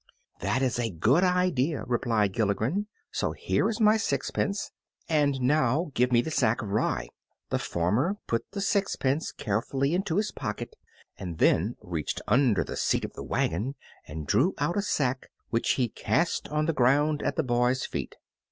"That 0.39 0.63
is 0.63 0.79
a 0.79 0.89
good 0.89 1.23
idea," 1.23 1.83
replied 1.85 2.33
Gilligren, 2.33 2.87
"so 3.11 3.33
here 3.33 3.69
is 3.69 3.79
my 3.79 3.97
sixpence, 3.97 4.71
and 5.07 5.39
now 5.39 5.91
give 5.93 6.11
me 6.11 6.21
the 6.23 6.31
sack 6.31 6.63
of 6.63 6.69
rye." 6.69 7.09
The 7.51 7.59
farmer 7.59 8.17
put 8.25 8.49
the 8.49 8.61
sixpence 8.61 9.31
carefully 9.31 9.93
into 9.93 10.15
his 10.15 10.31
pocket, 10.31 10.75
and 11.19 11.37
then 11.37 11.75
reached 11.83 12.19
under 12.27 12.63
the 12.63 12.77
seat 12.77 13.05
of 13.05 13.13
the 13.13 13.21
wagon 13.21 13.75
and 14.07 14.25
drew 14.25 14.55
out 14.57 14.75
a 14.75 14.81
sack, 14.81 15.29
which 15.51 15.73
he 15.73 15.87
cast 15.89 16.47
on 16.47 16.65
the 16.65 16.73
ground 16.73 17.21
at 17.21 17.35
the 17.35 17.43
boy's 17.43 17.85
feet. 17.85 18.15